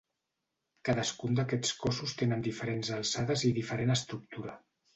[0.89, 4.61] Cadascun d'aquests cossos tenen diferents alçades i diferent estructura.